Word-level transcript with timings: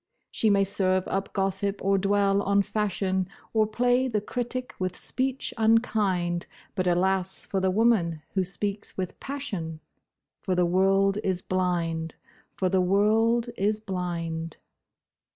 She 0.31 0.49
may 0.49 0.63
serve 0.63 1.07
up 1.07 1.31
gossip 1.31 1.79
or 1.85 1.99
dwell 1.99 2.41
on 2.41 2.63
fashion, 2.63 3.27
Or 3.53 3.67
play 3.67 4.07
the 4.07 4.19
critic 4.19 4.73
with 4.79 4.95
speech 4.97 5.53
unkind, 5.59 6.47
But 6.73 6.87
alas 6.87 7.45
for 7.45 7.59
the 7.59 7.69
woman 7.69 8.23
who 8.33 8.43
speaks 8.43 8.97
with 8.97 9.19
passion! 9.19 9.79
For 10.39 10.55
the 10.55 10.65
world 10.65 11.19
is 11.23 11.43
blind—for 11.43 12.67
the 12.67 12.81
world 12.81 13.49
is 13.55 13.79
blind. 13.79 14.57